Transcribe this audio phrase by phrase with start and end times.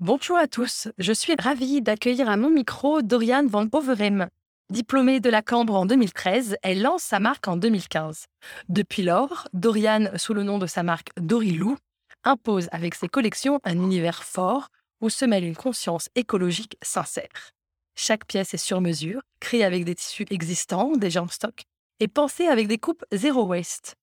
[0.00, 4.30] Bonjour à tous, je suis ravie d'accueillir à mon micro Dorian Van Overem.
[4.70, 8.24] Diplômée de la Cambre en 2013, elle lance sa marque en 2015.
[8.70, 11.76] Depuis lors, Dorian, sous le nom de sa marque Dorilou,
[12.24, 14.68] impose avec ses collections un univers fort
[15.02, 17.52] où se mêle une conscience écologique sincère.
[17.94, 21.64] Chaque pièce est sur mesure, créée avec des tissus existants, déjà en stock,
[21.98, 23.96] et pensée avec des coupes zéro waste.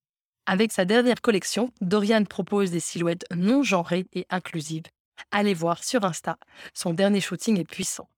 [0.46, 4.84] Avec sa dernière collection, Dorian propose des silhouettes non genrées et inclusives
[5.32, 6.38] Allez voir sur Insta,
[6.74, 8.10] son dernier shooting est puissant.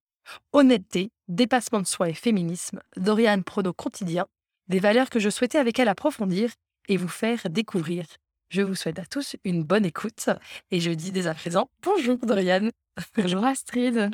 [0.52, 4.26] Honnêteté, dépassement de soi et féminisme, Dorian Prodo quotidien,
[4.68, 6.50] des valeurs que je souhaitais avec elle approfondir
[6.88, 8.04] et vous faire découvrir.
[8.50, 10.28] Je vous souhaite à tous une bonne écoute
[10.70, 12.70] et je dis dès à présent bonjour Dorian.
[13.16, 14.10] Bonjour Astrid.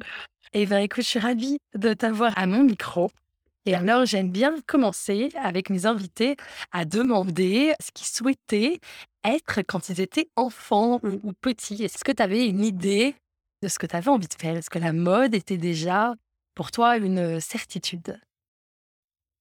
[0.53, 3.11] Et eh bien écoute, je suis ravie de t'avoir à mon micro.
[3.67, 6.37] Et alors, j'aime bien commencer avec mes invités
[6.71, 8.81] à demander ce qu'ils souhaitaient
[9.27, 11.85] être quand ils étaient enfants ou, petits?
[11.85, 13.15] Est-ce que tu avais une idée
[13.63, 14.57] de ce que tu avais envie de faire?
[14.57, 16.15] Est-ce que la mode était déjà
[16.55, 18.21] pour toi une certitude?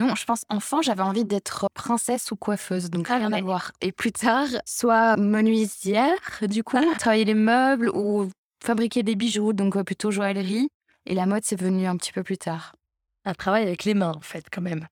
[0.01, 3.71] Non, je pense enfant, j'avais envie d'être princesse ou coiffeuse, donc rien à voir.
[3.79, 6.95] Et plus tard, soit menuisière, du coup, ah.
[6.99, 8.29] travailler les meubles ou
[8.61, 10.67] fabriquer des bijoux, donc plutôt joaillerie.
[11.05, 12.73] Et la mode, c'est venu un petit peu plus tard
[13.25, 14.87] un travail avec les mains, en fait, quand même.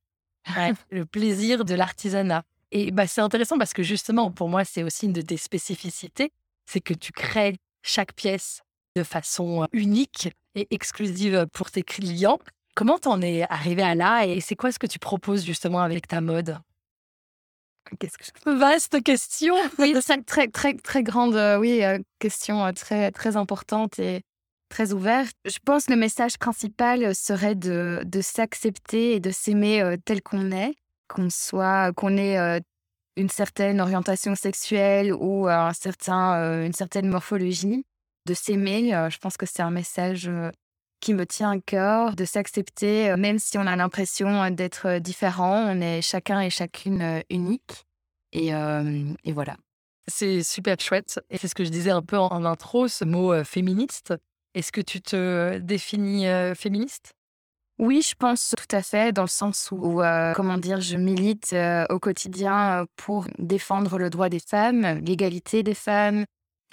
[0.91, 2.43] le plaisir de l'artisanat.
[2.75, 6.31] Et bah, c'est intéressant parce que justement, pour moi, c'est aussi une de tes spécificités,
[6.65, 8.63] c'est que tu crées chaque pièce
[8.95, 12.39] de façon unique et exclusive pour tes clients.
[12.75, 16.07] Comment t'en es arrivé à là et c'est quoi ce que tu proposes justement avec
[16.07, 16.57] ta mode?
[17.99, 22.65] Qu'est-ce que vaste question Oui, c'est une très très très grande euh, oui euh, question
[22.65, 24.21] euh, très très importante et
[24.69, 25.35] très ouverte.
[25.45, 30.51] Je pense que le message principal serait de, de s'accepter et de s'aimer tel qu'on
[30.51, 30.73] est,
[31.13, 32.61] qu'on soit, qu'on ait
[33.15, 37.85] une certaine orientation sexuelle ou un certain, une certaine morphologie,
[38.25, 38.89] de s'aimer.
[39.09, 40.29] je pense que c'est un message
[40.99, 45.81] qui me tient à cœur, de s'accepter, même si on a l'impression d'être différent, on
[45.81, 47.85] est chacun et chacune unique.
[48.31, 49.57] Et, et voilà.
[50.07, 51.19] C'est super chouette.
[51.29, 54.13] Et c'est ce que je disais un peu en intro, ce mot féministe.
[54.55, 56.25] Est-ce que tu te définis
[56.55, 57.13] féministe?
[57.83, 60.01] Oui, je pense tout à fait, dans le sens où,
[60.35, 61.53] comment dire, je milite
[61.89, 66.23] au quotidien pour défendre le droit des femmes, l'égalité des femmes.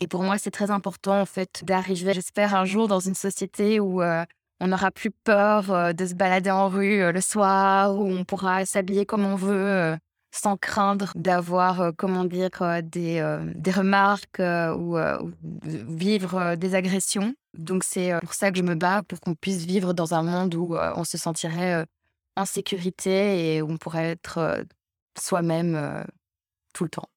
[0.01, 3.81] Et pour moi, c'est très important, en fait, d'arriver, j'espère, un jour dans une société
[3.81, 8.65] où on n'aura plus peur de se balader en rue le soir, où on pourra
[8.65, 9.97] s'habiller comme on veut,
[10.31, 12.51] sans craindre d'avoir, comment dire,
[12.83, 14.97] des, des remarques ou,
[15.43, 17.35] vivre des agressions.
[17.55, 20.55] Donc c'est pour ça que je me bats, pour qu'on puisse vivre dans un monde
[20.55, 21.85] où on se sentirait
[22.37, 24.65] en sécurité et où on pourrait être
[25.19, 26.05] soi-même
[26.73, 27.09] tout le temps.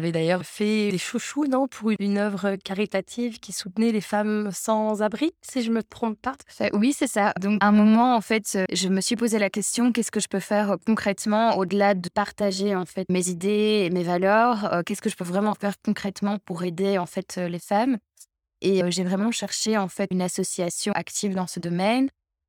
[0.00, 5.02] Tu d'ailleurs fait des chouchous, non, pour une œuvre caritative qui soutenait les femmes sans
[5.02, 6.34] abri, si je me trompe pas?
[6.72, 7.32] Oui, c'est ça.
[7.40, 10.28] Donc, à un moment, en fait, je me suis posé la question qu'est-ce que je
[10.28, 15.10] peux faire concrètement au-delà de partager en fait mes idées et mes valeurs Qu'est-ce que
[15.10, 17.98] je peux vraiment faire concrètement pour aider en fait les femmes?
[18.60, 22.08] Et j'ai vraiment cherché en fait une association active dans ce domaine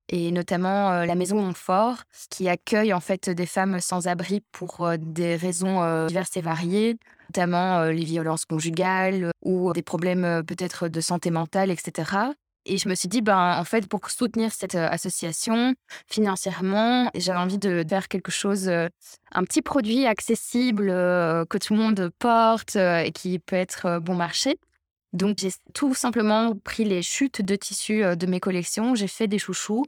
[0.10, 5.36] et notamment la Maison Montfort, qui accueille en fait des femmes sans abri pour des
[5.36, 6.98] raisons diverses et variées,
[7.30, 12.34] notamment les violences conjugales ou des problèmes peut-être de santé mentale, etc.
[12.68, 15.75] Et je me suis dit, ben, en fait, pour soutenir cette association
[16.07, 22.10] financièrement, j'avais envie de faire quelque chose, un petit produit accessible que tout le monde
[22.18, 24.57] porte et qui peut être bon marché.
[25.16, 29.40] Donc, j'ai tout simplement pris les chutes de tissus de mes collections, j'ai fait des
[29.40, 29.86] chouchous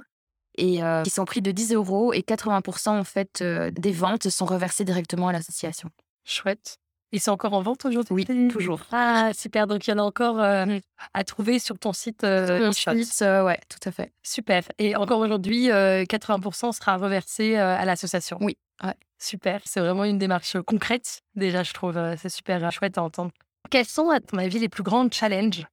[0.57, 4.85] et qui sont pris de 10 euros et 80% en fait des ventes sont reversées
[4.85, 5.89] directement à l'association.
[6.25, 6.77] Chouette.
[7.13, 8.25] Ils sont encore en vente aujourd'hui?
[8.27, 8.81] Oui, toujours.
[8.91, 9.65] Ah, super.
[9.65, 10.79] Donc, il y en a encore euh, Mmh.
[11.13, 13.01] à trouver sur ton site Sur euh, mon e-shop.
[13.01, 14.11] site, ouais, tout à fait.
[14.23, 14.63] Super.
[14.77, 18.37] Et encore aujourd'hui, euh, 80% sera reversé euh, à l'association.
[18.41, 18.93] Oui, ouais.
[19.19, 19.61] Super.
[19.63, 21.21] C'est vraiment une démarche euh, concrète.
[21.35, 23.31] Déjà, je trouve euh, c'est super euh, chouette à entendre.
[23.69, 25.65] Quels sont, à ton avis, les plus grands challenges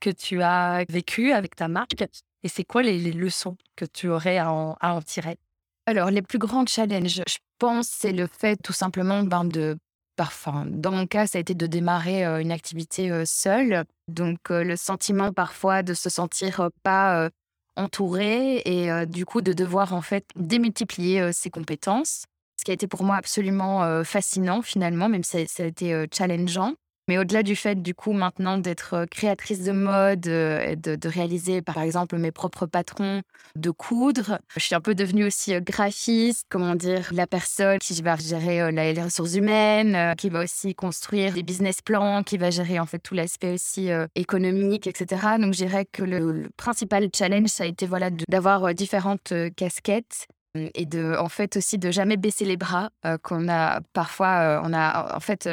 [0.00, 2.04] que tu as vécu avec ta marque
[2.42, 5.38] Et c'est quoi les, les leçons que tu aurais à en, tirer?
[5.86, 9.76] Alors, les plus grands challenges, je pense, c'est le fait tout simplement ben, de.
[10.18, 13.84] Enfin, dans mon cas, ça a été de démarrer euh, une activité euh, seule.
[14.06, 17.28] Donc, euh, le sentiment parfois de se sentir pas
[17.74, 22.26] entouré et du coup de devoir en fait démultiplier ses compétences.
[22.58, 26.74] Ce qui a été pour moi absolument fascinant finalement, même si ça, a été challengeant.
[27.12, 31.08] Mais au-delà du fait, du coup, maintenant d'être euh, créatrice de mode, euh, et de,
[31.10, 33.20] réaliser, par exemple, mes propres patrons,
[33.54, 38.00] de coudre, je suis un peu devenue aussi euh, graphiste, comment dire, la personne qui
[38.00, 42.80] va gérer les ressources humaines, qui va aussi construire des business plans, qui va gérer
[42.80, 45.36] en fait tout l'aspect aussi économique, etc.
[45.38, 50.86] Donc, je dirais que le, principal challenge, ça a été voilà d'avoir différentes casquettes et
[50.86, 52.88] de en fait aussi de jamais baisser les bras
[53.22, 55.48] qu'on a parfois on a en fait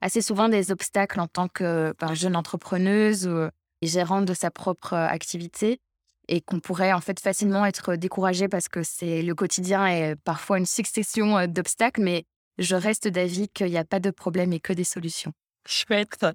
[0.00, 3.50] assez souvent des obstacles en tant que ben, jeune entrepreneuse ou euh,
[3.82, 5.80] gérante de sa propre euh, activité
[6.28, 10.58] et qu'on pourrait en fait facilement être découragé parce que c'est le quotidien est parfois
[10.58, 12.24] une succession euh, d'obstacles mais
[12.58, 15.32] je reste d'avis qu'il n'y a pas de problème et que des solutions.
[15.66, 16.26] Chouette.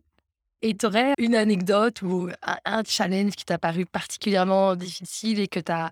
[0.61, 2.29] Et tu aurais une anecdote ou
[2.65, 5.91] un, challenge qui t'a paru particulièrement difficile et que tu as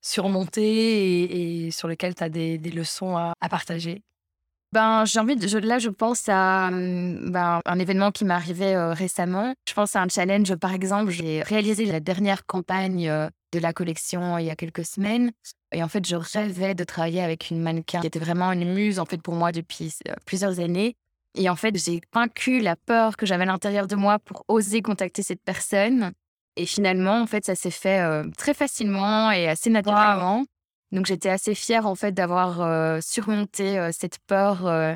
[0.00, 4.02] surmonté et, sur lequel tu as des, leçons à partager?
[4.74, 8.34] Ben, j'ai envie de, je- là, je pense à hum, ben, un événement qui m'est
[8.34, 9.54] arrivé euh, récemment.
[9.68, 13.72] Je pense à un challenge, par exemple, j'ai réalisé la dernière campagne euh, de la
[13.72, 15.30] collection il y a quelques semaines.
[15.72, 18.98] Et en fait, je rêvais de travailler avec une mannequin qui était vraiment une muse,
[18.98, 20.96] en fait, pour moi depuis euh, plusieurs années.
[21.36, 24.82] Et en fait, j'ai vaincu la peur que j'avais à l'intérieur de moi pour oser
[24.82, 26.10] contacter cette personne.
[26.56, 30.44] Et finalement, en fait, ça s'est fait euh, très facilement et assez naturellement.
[30.94, 34.94] Donc j'étais assez fière en fait d'avoir euh, surmonté euh, cette peur euh,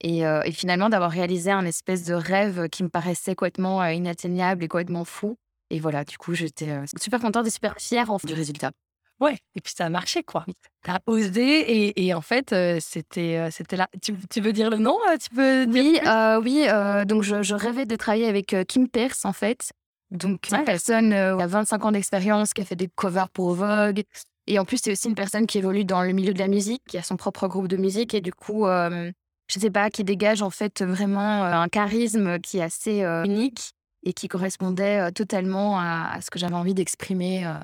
[0.00, 4.68] et, et finalement d'avoir réalisé un espèce de rêve qui me paraissait complètement inatteignable et
[4.68, 5.36] complètement fou.
[5.70, 8.72] Et voilà, du coup, j'étais super contente et super fière en fait, du résultat.
[9.20, 10.44] Ouais, et puis ça a marché, quoi.
[10.84, 13.86] Tu as osé et, et en fait, c'était c'était là.
[14.02, 16.00] Tu, tu veux dire le nom Tu peux Oui,
[16.42, 16.66] oui
[17.06, 19.70] donc je, je rêvais de travailler avec Kim Pierce en fait.
[20.10, 20.64] Donc une Ouais.
[20.64, 24.02] personne qui a 25 ans d'expérience, qui a fait des covers pour Vogue.
[24.46, 26.82] Et en plus, c'est aussi une personne qui évolue dans le milieu de la musique,
[26.88, 29.10] qui a son propre groupe de musique et du coup, euh,
[29.48, 33.24] je sais pas, qui dégage en fait vraiment euh, un charisme qui est assez euh,
[33.24, 33.72] unique
[34.04, 37.54] et qui correspondait euh, totalement à, à ce que j'avais envie d'exprimer euh,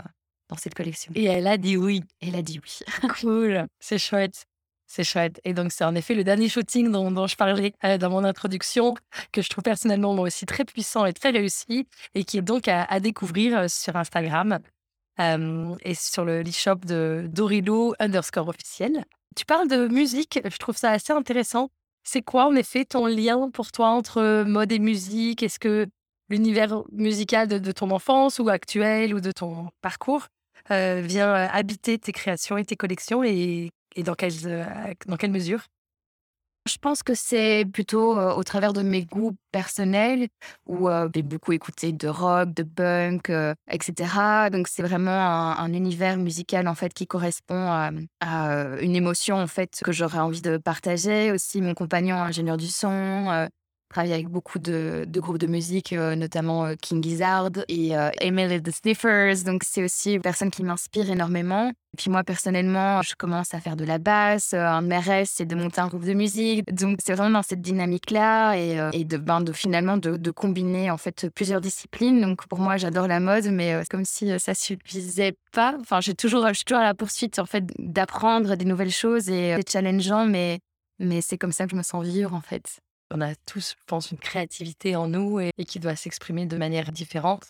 [0.49, 1.13] dans cette collection.
[1.15, 2.03] Et elle a dit oui.
[2.21, 2.79] Elle a dit oui.
[3.21, 4.45] Cool, c'est chouette.
[4.87, 5.39] C'est chouette.
[5.45, 8.25] Et donc, c'est en effet le dernier shooting dont, dont je parlais euh, dans mon
[8.25, 8.95] introduction,
[9.33, 12.69] que je trouve personnellement moi aussi très puissant et très réussi, et qui est donc
[12.69, 14.61] à, à découvrir sur Instagram
[15.19, 19.05] et sur le e-shop de Dorilo underscore officiel.
[19.37, 21.71] Tu parles de musique, je trouve ça assez intéressant.
[22.05, 25.43] C'est quoi en effet ton lien pour toi entre mode et musique?
[25.43, 25.87] Est-ce que
[26.29, 30.29] l'univers musical de, ton enfance ou actuel ou de ton parcours
[30.71, 34.33] vient habiter tes créations et tes collections et, et dans, quelle,
[35.07, 35.61] dans quelle mesure?
[36.69, 40.29] Je pense que c'est plutôt au travers de mes goûts personnels
[40.67, 43.33] où j'ai beaucoup écouté de rock, de punk,
[43.71, 44.51] etc.
[44.53, 49.37] Donc c'est vraiment un, un univers musical en fait qui correspond à, à, une émotion
[49.37, 51.33] en fait que j'aurais envie de partager.
[51.33, 53.49] Aussi mon compagnon ingénieur du son.
[53.89, 58.53] Travaille avec beaucoup de, groupes de musique, euh, notamment euh, King Gizzard et euh, Emil
[58.53, 59.45] and the Sniffers.
[59.45, 61.73] Donc, c'est aussi une personne qui m'inspire énormément.
[61.97, 64.53] Puis moi, personnellement, je commence à faire de la basse.
[64.53, 66.65] Euh, Un de mes rêves, c'est de monter un groupe de musique.
[66.73, 71.61] Donc, c'est vraiment dans cette dynamique-là et, ben, de finalement de, combiner en fait plusieurs
[71.61, 72.21] disciplines.
[72.21, 75.77] Donc, pour moi, j'adore la mode, mais c'est comme si ça suffisait pas.
[75.81, 79.31] Enfin, j'ai toujours, je suis toujours à la poursuite en fait d'apprendre des nouvelles choses
[79.31, 80.61] et c'est challengeant, mais
[80.99, 82.81] mais c'est comme ça que je me sens vivre en fait.
[83.11, 86.93] On a tous, je pense, une créativité en nous et, qui doit s'exprimer de manière
[86.93, 87.49] différente.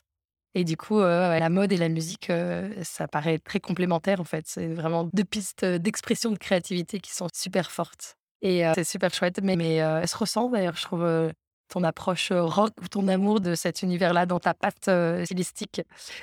[0.55, 4.25] Et du coup, euh, la mode et la musique, euh, ça paraît très complémentaire en
[4.25, 4.45] fait.
[4.47, 8.17] C'est vraiment deux pistes euh, d'expression de créativité qui sont super fortes.
[8.41, 11.33] Et c'est super chouette, mais, mais elle se ressent d'ailleurs, je trouve,
[11.69, 14.89] ton approche rock ou ton amour de cet univers-là dans ta patte
[15.25, 15.81] stylistique.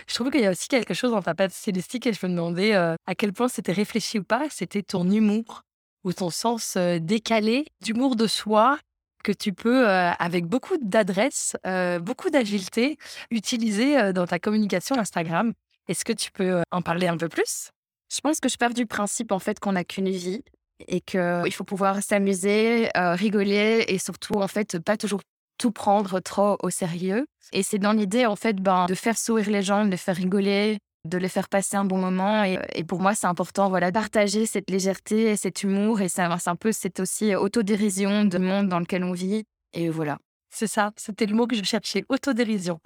[0.07, 2.31] Je trouve qu'il y a aussi quelque chose dans ta patte stylistique et je me
[2.31, 4.47] demandais à quel point c'était réfléchi ou pas.
[4.49, 5.63] C'était ton humour
[6.05, 8.79] ou ton sens décalé d'humour de soi
[9.25, 12.97] que tu peux, euh, avec beaucoup d'adresse, euh, beaucoup d'agilité,
[13.31, 15.53] utiliser euh, dans ta communication Instagram.
[15.87, 17.71] Est-ce que tu peux en parler un peu plus?
[18.13, 20.43] Je pense que je pars du principe en fait qu'on n'a qu'une vie
[20.87, 25.21] et qu'il faut pouvoir s'amuser, rigoler et surtout, en fait, pas toujours
[25.57, 27.25] tout prendre trop au sérieux.
[27.51, 30.15] Et c'est dans l'idée, en fait, ben, de faire sourire les gens, de les faire
[30.15, 32.43] rigoler, de les faire passer un bon moment.
[32.43, 36.01] Et, pour moi, c'est important, voilà, de partager cette légèreté et cet humour.
[36.01, 39.45] Et c'est un peu cette aussi autodérision du monde dans lequel on vit.
[39.73, 40.17] Et voilà.
[40.49, 42.79] C'est ça, c'était le mot que je cherchais, autodérision.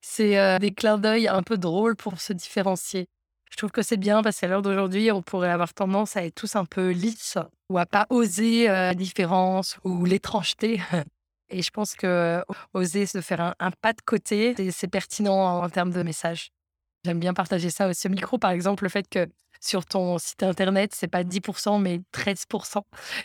[0.00, 3.06] C'est des clins d'œil un peu drôles pour se différencier.
[3.50, 6.34] Je trouve que c'est bien parce qu'à l'heure d'aujourd'hui, on pourrait avoir tendance à être
[6.34, 7.36] tous un peu lisses
[7.68, 10.80] ou à pas oser la différence ou l'étrangeté.
[11.50, 12.42] Et je pense que
[12.74, 16.52] oser se faire un, pas de côté, c'est pertinent en, termes de message.
[17.04, 19.26] J'aime bien partager ça aussi au micro, par exemple, le fait que
[19.60, 22.82] sur ton site internet, c'est pas 10%, mais 13%,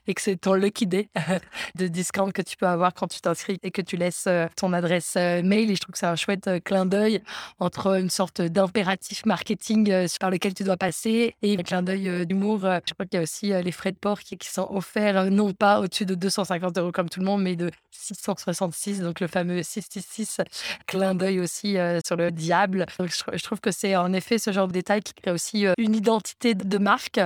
[0.08, 1.10] et que c'est ton lucky day
[1.75, 4.74] de discount que tu peux avoir quand tu t'inscris et que tu laisses euh, ton
[4.74, 5.72] adresse euh, mail.
[5.72, 7.22] Et je trouve que c'est un chouette euh, clin d'œil
[7.60, 12.60] entre une sorte d'impératif marketing par lequel tu dois passer et un clin d'œil d'humour.
[12.86, 15.80] Je crois qu'il y a aussi les frais de port qui, sont offerts, non pas
[15.80, 20.42] au-dessus de 250 euros comme tout le monde, mais de 666, donc le fameux 666,
[20.86, 22.86] clin d'œil aussi sur le diable.
[23.00, 25.96] Donc je, trouve que c'est en effet ce genre de détail qui crée aussi une
[25.96, 27.20] identité de marque.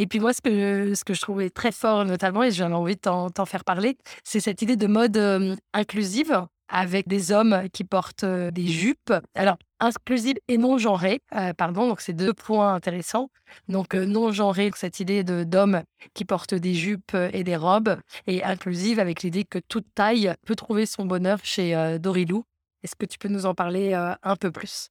[0.00, 2.72] Et puis moi, ce que, je, ce que je trouvais très fort notamment, et j'avais
[2.72, 7.68] envie de t'en faire parler, c'est cette idée de mode euh, inclusive avec des hommes
[7.72, 9.12] qui portent euh, des jupes.
[9.34, 13.28] Alors, inclusive et non genrée, euh, pardon, donc c'est deux points intéressants.
[13.68, 15.82] Donc, non genrée, cette idée d'hommes
[16.14, 17.96] qui portent des jupes et des robes,
[18.28, 22.44] et inclusive avec l'idée que toute taille peut trouver son bonheur chez Dorilou.
[22.84, 24.90] Est-ce que tu peux nous en parler un peu plus?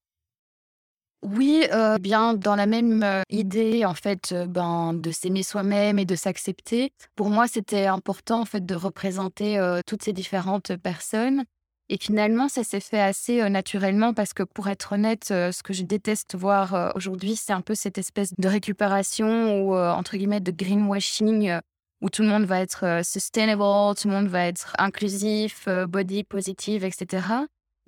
[1.24, 1.66] Oui,
[2.00, 6.92] bien dans la même, idée en fait, ben, de s'aimer soi-même et de s'accepter.
[7.16, 11.44] Pour moi, c'était important en fait de représenter, toutes ces différentes personnes
[11.90, 15.84] et finalement ça s'est fait assez, naturellement parce que pour être honnête, ce que je
[15.84, 21.60] déteste voir, aujourd'hui, c'est un peu cette espèce de récupération ou, entre guillemets «de greenwashing»,
[22.02, 26.84] où tout le monde va être, sustainable, tout le monde va être inclusif, body positive
[26.84, 27.24] etc.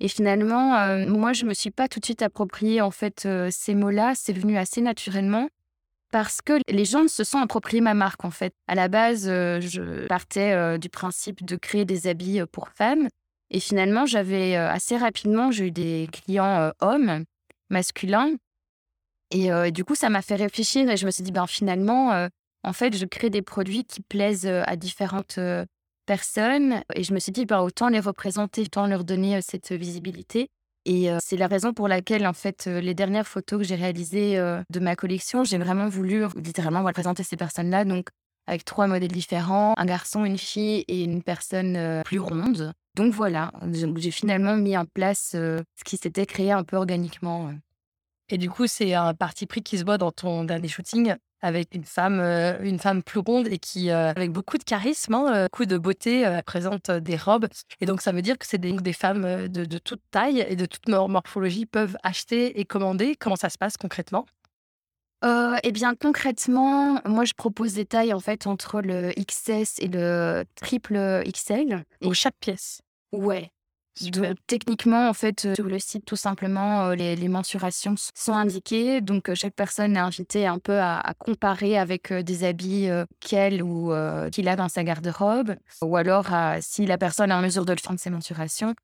[0.00, 3.48] Et finalement, euh, moi, je me suis pas tout de suite approprié en fait euh,
[3.52, 4.14] ces mots-là.
[4.16, 5.48] C'est venu assez naturellement
[6.10, 8.54] parce que les gens se sont appropriés ma marque en fait.
[8.66, 13.08] À la base, euh, je partais du principe de créer des habits pour femmes.
[13.50, 17.24] Et finalement, j'avais assez rapidement, j'ai eu des clients hommes,
[17.68, 18.36] masculins.
[19.32, 22.28] Et, du coup, ça m'a fait réfléchir et je me suis dit, ben finalement,
[22.62, 25.40] en fait, je crée des produits qui plaisent à différentes
[26.10, 30.48] Et je me suis dit, bah, autant les représenter, autant leur donner cette visibilité.
[30.84, 34.80] Et c'est la raison pour laquelle, en fait, les dernières photos que j'ai réalisées de
[34.80, 37.84] ma collection, j'ai vraiment voulu littéralement représenter ces personnes-là.
[37.84, 38.08] Donc,
[38.46, 42.72] avec trois modèles différents, un garçon, une fille et une personne plus ronde.
[42.96, 47.52] Donc voilà, j'ai finalement mis en place ce qui s'était créé un peu organiquement.
[48.28, 51.74] Et du coup, c'est un parti pris qui se voit dans ton dernier shooting avec
[51.74, 55.32] une femme, euh, une femme plus ronde et qui, euh, avec beaucoup de charisme, hein,
[55.34, 57.48] euh, beaucoup de beauté, présente des robes.
[57.80, 60.56] Et donc, ça veut dire que c'est des, des, femmes de, de, toute taille et
[60.56, 63.16] de toute morphologie peuvent acheter et commander.
[63.16, 64.26] Comment ça se passe concrètement?
[65.62, 70.44] Eh bien, concrètement, moi, je propose des tailles en fait entre le XS et le
[70.54, 71.84] triple XL.
[72.00, 72.80] Et chaque pièce.
[73.12, 73.50] Ouais.
[74.00, 79.00] Donc, techniquement, en fait, euh, sur le site, tout simplement, euh, les, mensurations sont indiquées.
[79.00, 82.88] Donc, euh, chaque personne est invitée un peu à, comparer avec des habits
[83.20, 83.92] qu'elle ou
[84.32, 85.54] qu'il a dans sa garde-robe.
[85.82, 86.28] Ou alors,
[86.60, 88.74] si la personne est en mesure de le faire de ses mensurations,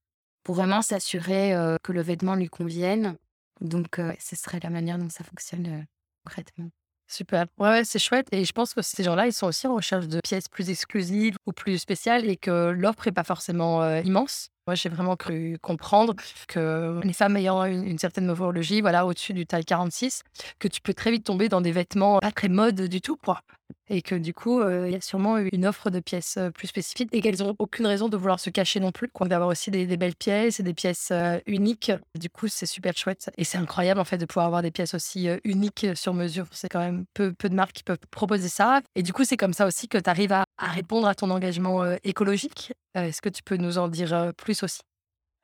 [0.43, 3.17] pour vraiment s'assurer que le vêtement lui convienne.
[3.61, 5.87] Donc, ce serait la manière dont ça fonctionne
[6.25, 6.69] concrètement.
[7.09, 7.47] Super.
[7.59, 8.29] Ouais, c'est chouette.
[8.33, 11.37] Et je pense que ces gens-là, ils sont aussi en recherche de pièces plus exclusives
[11.47, 14.51] ou plus spéciales et que l'offre n'est pas forcément immense.
[14.67, 16.15] Moi, j'ai vraiment cru comprendre
[16.49, 20.23] que les femmes ayant une, certaine morphologie, voilà, au-dessus du taille 46,
[20.59, 23.43] que tu peux très vite tomber dans des vêtements pas très mode du tout, quoi.
[23.89, 27.21] Et que du coup, il y a sûrement une offre de pièces plus spécifiques et
[27.21, 29.29] qu'elles n'ont aucune raison de vouloir se cacher non plus, quoi.
[29.29, 31.13] D'avoir aussi des, belles pièces et des pièces
[31.47, 31.93] uniques.
[32.19, 33.31] Du coup, c'est super chouette.
[33.39, 36.47] Et c'est incroyable, en fait, de pouvoir avoir des pièces aussi uniques sur mesure.
[36.51, 38.81] C'est quand même peu, peu de marques qui peuvent proposer ça.
[38.97, 41.85] Et du coup, c'est comme ça aussi que tu arrives à, répondre à ton engagement
[42.03, 42.73] écologique.
[42.97, 44.81] Est-ce que tu peux nous en dire plus aussi?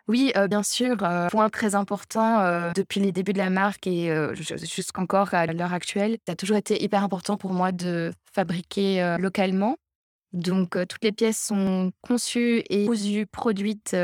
[0.09, 0.97] Oui, bien sûr,
[1.31, 6.33] point très important, depuis les débuts de la marque et jusqu'encore à l'heure actuelle, ça
[6.33, 9.77] a toujours été hyper important pour moi de fabriquer, localement.
[10.33, 13.97] Donc toutes les pièces sont conçues et cousues, produites,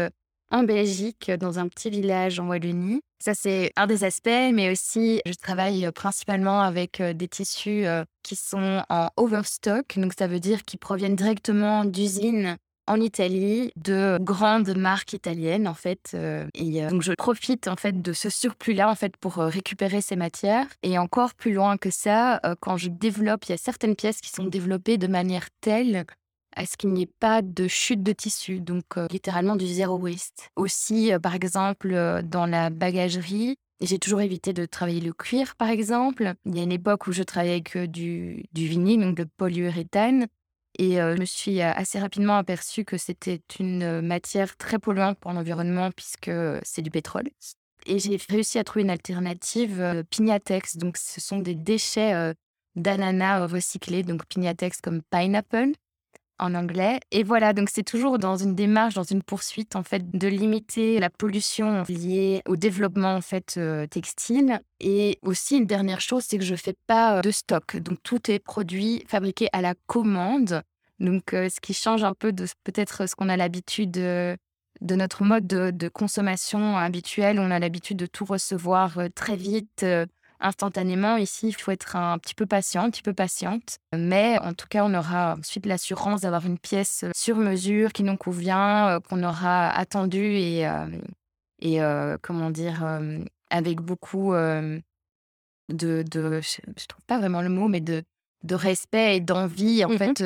[0.51, 3.01] en Belgique, dans un petit village en Wallonie.
[3.19, 7.87] Ça, c'est un des aspects, mais aussi je travaille, principalement avec, des tissus,
[8.23, 9.99] qui sont en overstock.
[9.99, 12.57] Donc ça veut dire qu'ils proviennent directement d'usines
[12.89, 16.17] en Italie de grandes marques italiennes en fait.
[16.55, 20.67] et donc je profite en fait de ce surplus-là en fait pour récupérer ces matières.
[20.83, 24.31] Et encore plus loin que ça, quand je développe, il y a certaines pièces qui
[24.31, 26.05] sont développées de manière telle
[26.57, 30.51] à ce qu'il n'y ait pas de chute de tissu, donc littéralement du zéro waste.
[30.57, 36.35] Aussi, par exemple, dans la bagagerie, j'ai toujours évité de travailler le cuir, par exemple.
[36.47, 40.27] Il y a une époque où je travaillais avec du, du vinyle, donc de polyuréthane.
[40.79, 45.91] Et je me suis assez rapidement aperçue que c'était une matière très polluante pour l'environnement
[45.91, 46.31] puisque
[46.63, 47.29] c'est du pétrole.
[47.87, 50.77] Et j'ai réussi à trouver une alternative, Pignatex.
[50.77, 52.33] Donc, ce sont des déchets
[52.77, 55.73] d'ananas recyclés, donc Pignatex comme pineapple
[56.39, 57.01] en anglais.
[57.11, 60.99] Et voilà, donc c'est toujours dans une démarche, dans une poursuite en fait de limiter
[61.01, 64.61] la pollution liée au développement en fait euh, textile.
[64.81, 67.77] Et aussi une dernière chose, c'est que je fais pas euh, de stock.
[67.77, 70.63] Donc tout est produit fabriqué à la commande.
[71.01, 74.37] Donc euh, ce qui change un peu de peut-être ce qu'on a l'habitude de,
[74.83, 77.39] notre mode de, de consommation habituel.
[77.39, 79.85] On a l'habitude de tout recevoir très vite
[80.41, 81.17] instantanément.
[81.17, 83.79] Ici, il faut être un petit peu patient, un petit peu patiente.
[83.95, 88.03] Mais en tout cas, on aura ensuite l'assurance d'avoir une pièce euh, sur mesure qui
[88.03, 90.87] nous convient, euh, qu'on aura attendu et, euh,
[91.61, 91.81] et
[92.23, 93.01] comment dire,
[93.51, 94.81] avec beaucoup de,
[95.69, 98.05] de je, ne trouve pas vraiment le mot, mais de,
[98.45, 100.23] de respect et d'envie en mmh fait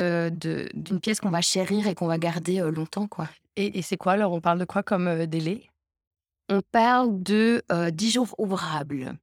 [0.75, 3.27] d'une pièce qu'on va chérir et qu'on va garder longtemps quoi.
[3.55, 5.67] Et, et c'est quoi alors On parle de quoi comme délai?
[6.49, 9.17] On parle de 10 jours ouvrables.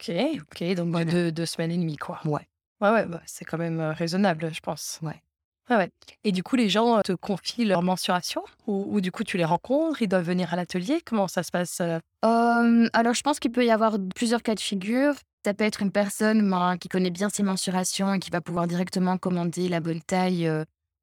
[0.00, 0.12] OK,
[0.42, 2.20] OK, donc bah, deux, semaines et demie, quoi.
[2.24, 2.46] Ouais.
[2.80, 4.98] Ouais, ouais, bah, c'est quand même raisonnable, je pense.
[5.02, 5.22] Ouais.
[5.70, 5.90] Ouais, ouais.
[6.22, 10.02] Et du coup, les gens te confient leur mensuration ou, du coup, tu les rencontres,
[10.02, 11.00] ils doivent venir à l'atelier?
[11.04, 11.80] Comment ça se passe
[12.22, 15.14] Alors, je pense qu'il peut y avoir plusieurs cas de figure.
[15.44, 18.66] Ça peut être une personne ben, qui connaît bien ses mensurations et qui va pouvoir
[18.66, 20.50] directement commander la bonne taille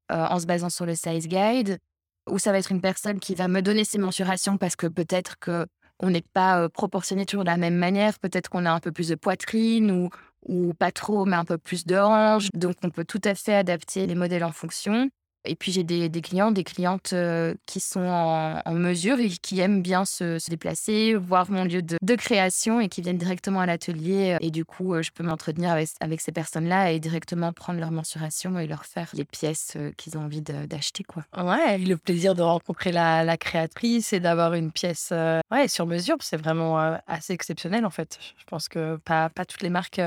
[0.08, 1.78] en se basant sur le size guide.
[2.30, 5.38] Ou ça va être une personne qui va me donner ses mensurations parce que peut-être
[5.38, 5.66] que
[6.00, 8.18] on n'est pas proportionné toujours de la même manière.
[8.18, 10.10] Peut-être qu'on a un peu plus de poitrine ou,
[10.46, 12.48] ou pas trop, mais un peu plus de hanche.
[12.54, 15.08] Donc, on peut tout à fait adapter les modèles en fonction.
[15.44, 19.82] Et puis j'ai des, clients, des clientes euh, qui sont en, mesure et qui aiment
[19.82, 24.36] bien se, déplacer, voir mon lieu de, création et qui viennent directement à l'atelier.
[24.40, 28.58] Et du coup, euh, je peux m'entretenir avec, ces personnes-là et directement prendre leur mensuration
[28.58, 31.04] et leur faire les pièces euh, qu'ils ont envie d'acheter.
[31.04, 31.24] quoi.
[31.36, 35.12] Ouais, le plaisir de rencontrer la, créatrice et d'avoir une pièce
[35.66, 38.18] sur mesure, c'est vraiment assez exceptionnel en fait.
[38.38, 40.00] Je pense que pas toutes les marques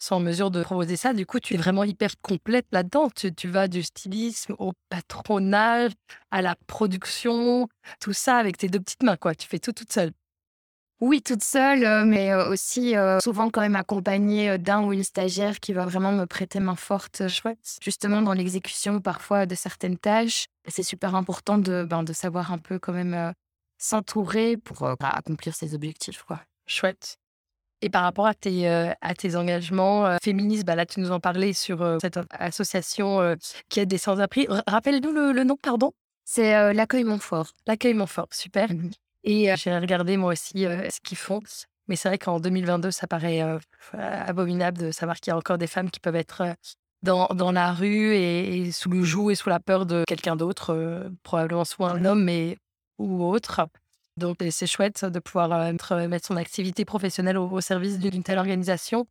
[0.00, 1.12] sont en mesure de proposer ça.
[1.12, 3.10] Du coup, tu es vraiment hyper complète là-dedans.
[3.10, 5.92] Tu, vas du stylisme au patronage,
[6.30, 7.68] à la production,
[8.00, 9.34] tout ça avec tes deux petites mains, quoi.
[9.34, 10.12] Tu fais tout toute seule.
[11.00, 15.02] Oui, toute seule, euh, mais euh, aussi euh, souvent quand même accompagnée d'un ou une
[15.02, 19.96] stagiaire qui va vraiment me prêter main forte, chouette, justement dans l'exécution parfois de certaines
[19.96, 20.44] tâches.
[20.68, 23.32] C'est super important de, ben, de savoir un peu quand même
[23.78, 26.42] s'entourer pour accomplir ses objectifs, quoi.
[26.66, 27.16] Chouette.
[27.82, 31.12] Et par rapport à tes, euh, à tes engagements euh, féministes, bah là, tu nous
[31.12, 33.36] en parlais sur euh, cette association
[33.68, 34.46] qui aide des sans-abri.
[34.66, 35.92] Rappelle-nous le, nom, pardon
[36.24, 37.48] C'est l'accueil Montfort.
[37.66, 38.72] L'accueil Montfort, super.
[38.72, 38.90] Mmh
[39.24, 41.40] Et j'ai regardé moi aussi ce qu'ils font.
[41.88, 43.42] Mais c'est vrai qu'en 2022, ça paraît
[43.92, 46.54] abominable de savoir qu'il y a encore des femmes qui peuvent être
[47.02, 51.10] dans, dans la rue et, sous le joug et sous la peur de quelqu'un d'autre,
[51.22, 52.56] probablement soit un homme mais,
[52.98, 53.62] ou autre.
[54.16, 59.06] Donc, c'est chouette de pouvoir euh, mettre son activité professionnelle au, service d'une telle organisation.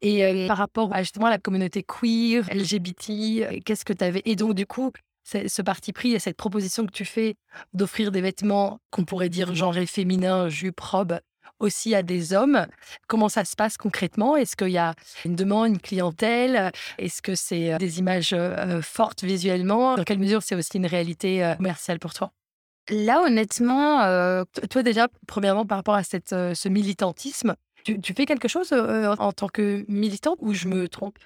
[0.00, 4.04] Et euh, par rapport à justement à la communauté queer, LGBT, euh, qu'est-ce que tu
[4.04, 4.22] avais?
[4.24, 4.92] Et donc, du coup,
[5.24, 7.36] ce parti pris et cette proposition que tu fais
[7.74, 11.20] d'offrir des vêtements qu'on pourrait dire genrés féminins, jupe, robe,
[11.60, 12.66] aussi à des hommes.
[13.06, 14.36] Comment ça se passe concrètement?
[14.36, 16.72] Est-ce qu'il y a une demande, une clientèle?
[16.98, 18.34] Est-ce que c'est des images
[18.82, 19.94] fortes visuellement?
[19.94, 22.32] Dans quelle mesure c'est aussi une réalité commerciale pour toi?
[22.90, 28.26] Là, honnêtement, euh, toi déjà, premièrement, par rapport à cette, euh, ce militantisme, tu, fais
[28.26, 31.18] quelque chose euh, en tant que militante ou je me trompe?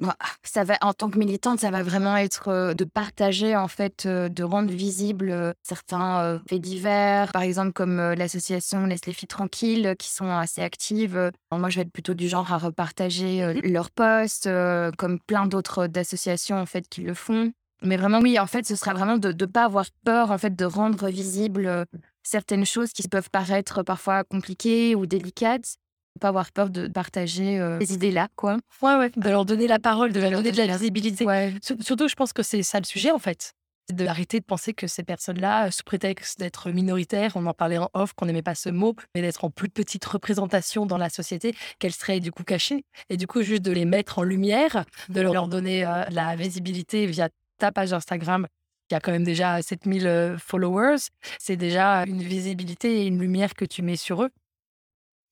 [0.00, 4.06] Bah, ça va, en tant que militante, ça va vraiment être de partager, en fait,
[4.06, 10.10] de rendre visibles certains faits divers, par exemple comme l'association Laisse les filles tranquilles, qui
[10.10, 11.30] sont assez actives.
[11.50, 13.60] moi, je vais être plutôt du genre à repartager mmh.
[13.72, 14.48] leurs posts,
[14.98, 17.52] comme plein d'autres associations en fait qui le font.
[17.82, 20.54] Mais vraiment, oui, en fait, ce sera vraiment de ne pas avoir peur, en fait,
[20.54, 21.84] de rendre visibles euh,
[22.22, 25.76] certaines choses qui peuvent paraître parfois compliquées ou délicates.
[26.16, 28.58] Ne pas avoir peur de partager euh, ces idées-là, quoi.
[28.82, 31.24] Ouais, ouais, de leur donner la parole, de leur donner de la visibilité.
[31.24, 31.54] Ouais.
[31.80, 33.54] Surtout, je pense que c'est ça le sujet, en fait.
[33.90, 38.12] D'arrêter de penser que ces personnes-là, sous prétexte d'être minoritaires, on en parlait en off,
[38.12, 41.92] qu'on n'aimait pas ce mot, mais d'être en plus petite représentation dans la société, qu'elles
[41.92, 42.84] seraient du coup cachées.
[43.10, 47.06] Et du coup, juste de les mettre en lumière, de leur donner euh, la visibilité
[47.06, 47.28] via
[47.62, 48.46] ta page Instagram
[48.92, 51.08] y a quand même déjà 7000 followers.
[51.38, 54.30] C'est déjà une visibilité et une lumière que tu mets sur eux.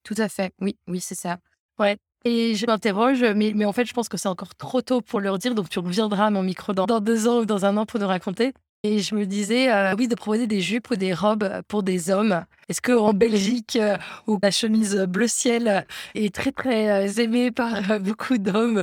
[0.03, 0.53] Tout à fait.
[0.61, 1.39] Oui, oui, c'est ça.
[1.79, 1.99] Ouais.
[2.25, 5.21] Et je m'interroge, mais, mais en fait, je pense que c'est encore trop tôt pour
[5.21, 5.55] leur dire.
[5.55, 8.01] Donc, tu reviendras à mon micro dans, dans deux ans ou dans un an pour
[8.01, 8.53] nous raconter.
[8.83, 12.11] Et je me disais, euh, oui, de proposer des jupes ou des robes pour des
[12.11, 12.45] hommes.
[12.69, 18.01] Est-ce qu'en Belgique, euh, où la chemise bleu ciel est très, très euh, aimée par
[18.01, 18.83] beaucoup d'hommes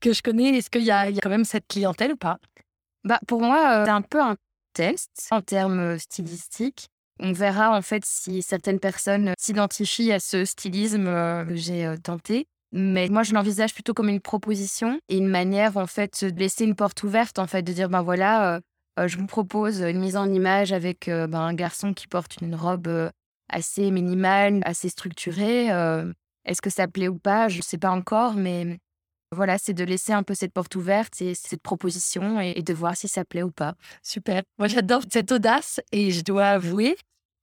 [0.00, 2.38] que je connais, est-ce qu'il y, a quand même cette clientèle ou pas?
[3.08, 4.36] Bah, Pour moi, c'est un peu un
[4.74, 6.88] test en termes stylistiques.
[7.20, 12.46] On verra en fait si certaines personnes s'identifient à ce stylisme que j'ai tenté.
[12.70, 16.64] Mais moi, je l'envisage plutôt comme une proposition et une manière, en fait, de laisser
[16.64, 18.60] une porte ouverte, en fait, de dire, ben voilà,
[18.98, 22.38] euh, je vous propose une mise en image avec euh, ben, un garçon qui porte
[22.40, 23.10] une robe euh,
[23.48, 25.68] assez minimale, assez structurée.
[26.44, 27.48] Est-ce que ça plaît ou pas?
[27.48, 28.78] Je ne sais pas encore, mais
[29.34, 32.96] voilà, c'est de laisser un peu cette porte ouverte et cette proposition et, de voir
[32.96, 33.74] si ça plaît ou pas.
[34.02, 34.42] Super.
[34.58, 36.96] Moi, j'adore cette audace et je dois avouer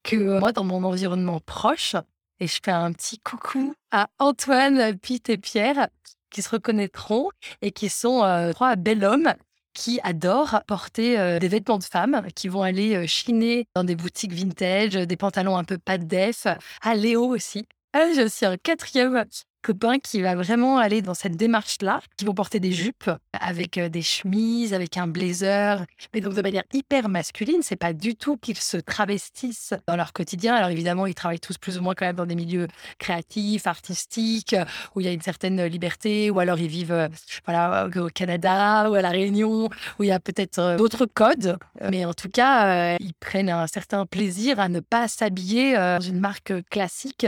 [0.04, 1.95] que moi, dans mon environnement proche,
[2.39, 5.88] et je fais un petit coucou à Antoine, Pete et Pierre,
[6.30, 7.30] qui se reconnaîtront
[7.62, 8.19] et qui sont
[8.54, 9.34] trois bels hommes
[9.76, 13.95] qui adorent porter euh, des vêtements de femmes, qui vont aller euh, chiner dans des
[13.95, 16.48] boutiques vintage, des pantalons un peu pas de def,
[16.82, 17.67] à Léo aussi.
[17.93, 19.26] Ah, je suis un quatrième
[19.65, 23.89] copain qui va vraiment aller dans cette démarche-là, qui vont porter des jupes avec euh,
[23.89, 27.63] des chemises, avec un blazer, mais donc de manière hyper masculine.
[27.63, 30.54] C'est pas du tout qu'ils se travestissent dans leur quotidien.
[30.54, 32.67] Alors évidemment, ils travaillent tous plus ou moins quand même dans des milieux
[32.99, 34.56] créatifs, artistiques,
[34.93, 37.08] où il y a une certaine liberté, ou alors ils vivent euh,
[37.45, 41.58] voilà, au Canada ou à La Réunion, où il y a peut-être euh, d'autres codes.
[41.89, 46.19] Mais en tout cas, ils prennent un certain plaisir à ne pas s'habiller dans une
[46.19, 47.25] marque classique.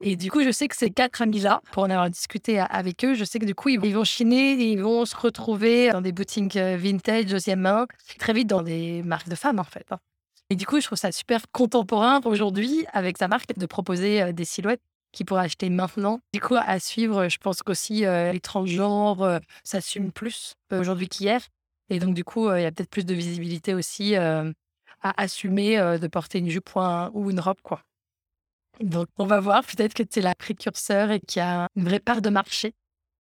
[0.00, 3.14] Et du coup, je sais que ces quatre amis-là, pour en avoir discuté avec eux,
[3.14, 6.56] je sais que du coup, ils vont chiner ils vont se retrouver dans des boutiques
[6.56, 7.86] euh, vintage, deuxième main,
[8.18, 9.86] très vite dans des marques de femmes, en fait.
[9.90, 9.98] Hein.
[10.50, 14.32] Et du coup, je trouve ça super contemporain aujourd'hui, avec sa marque, de proposer euh,
[14.32, 14.82] des silhouettes
[15.12, 16.20] qu'ils pourraient acheter maintenant.
[16.32, 21.40] Du coup, à suivre, je pense qu'aussi euh, les transgenres s'assument plus aujourd'hui qu'hier.
[21.90, 24.44] Et donc, du coup, il y a peut-être plus de visibilité aussi à
[25.02, 26.70] assumer de porter une jupe
[27.12, 27.82] ou une robe, quoi.
[28.80, 29.64] Donc, on va voir.
[29.64, 32.74] Peut-être que tu es la précurseur et qu'il y a une vraie part de marché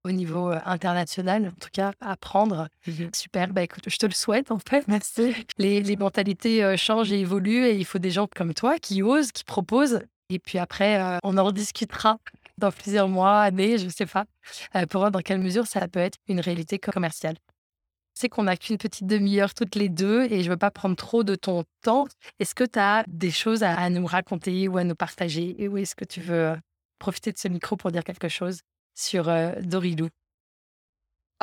[0.04, 2.68] au niveau euh, international, en tout cas, à prendre.
[2.88, 3.50] Mmh Super.
[3.50, 4.88] Bah, écoute, je te le souhaite, en fait.
[4.88, 5.34] Merci.
[5.58, 9.04] Les, les mentalités euh, changent et évoluent et il faut des gens comme toi qui
[9.04, 10.02] osent, qui proposent.
[10.30, 12.18] Et puis après, euh, on en rediscutera
[12.58, 14.26] dans plusieurs mois, années, je ne sais pas,
[14.90, 17.36] pour voir dans quelle mesure ça peut être une réalité commerciale
[18.30, 21.36] qu'on n'a qu'une petite demi-heure toutes les deux et je veux pas prendre trop de
[21.36, 22.08] ton temps.
[22.40, 25.68] Est-ce que tu as des choses à, nous raconter ou à nous partager?
[25.68, 26.56] Où est-ce que tu veux euh,
[27.00, 28.62] profiter de ce micro pour dire quelque chose
[28.96, 30.10] sur euh, Dorilou?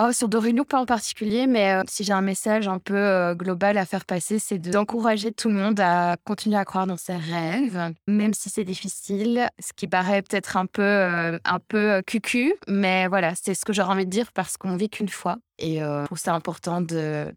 [0.00, 3.34] Oh, sur Dorilou, pas en particulier, mais euh, si j'ai un message un peu euh,
[3.34, 7.16] global à faire passer, c'est d'encourager tout le monde à continuer à croire dans ses
[7.16, 12.54] rêves, même si c'est difficile, ce qui paraît peut-être un peu, euh, un peu cucu,
[12.68, 15.38] mais voilà, c'est ce que j'aurais envie de dire parce qu'on vit qu'une fois.
[15.58, 17.34] Et je trouve ça important de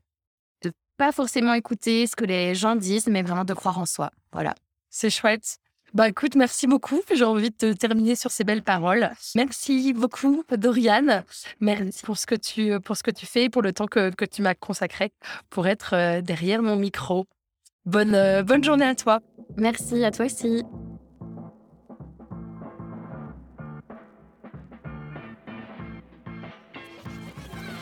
[0.63, 4.11] ne pas forcément écouter ce que les gens disent, mais vraiment de croire en soi.
[4.33, 4.53] Voilà.
[4.91, 5.57] C'est chouette.
[5.93, 7.01] Bah écoute, merci beaucoup.
[7.13, 9.11] J'ai envie de terminer sur ces belles paroles.
[9.35, 11.25] Merci beaucoup, Doriane.
[11.59, 14.23] Merci pour ce que tu, pour ce que tu fais, pour le temps que, que
[14.23, 15.11] tu m'as consacré
[15.49, 17.25] pour être euh, derrière mon micro.
[17.85, 19.19] Bonne, euh, bonne journée à toi.
[19.57, 20.63] Merci à toi aussi.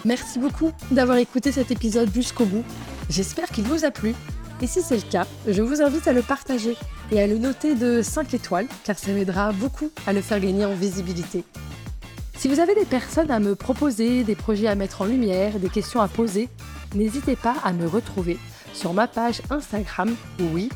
[0.03, 2.63] Merci beaucoup d'avoir écouté cet épisode jusqu'au bout.
[3.09, 4.15] J'espère qu'il vous a plu.
[4.61, 6.75] Et si c'est le cas, je vous invite à le partager
[7.11, 10.65] et à le noter de 5 étoiles, car ça m'aidera beaucoup à le faire gagner
[10.65, 11.45] en visibilité.
[12.37, 15.69] Si vous avez des personnes à me proposer, des projets à mettre en lumière, des
[15.69, 16.49] questions à poser,
[16.93, 18.37] n'hésitez pas à me retrouver
[18.73, 20.15] sur ma page Instagram,
[20.53, 20.69] oui,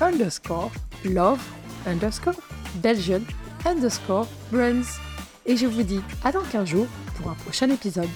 [0.00, 0.70] underscore,
[1.04, 1.40] love,
[1.86, 2.34] underscore,
[2.76, 3.20] Belgian,
[3.64, 4.98] underscore, brands.
[5.46, 8.08] Et je vous dis à dans 15 jours pour un prochain épisode.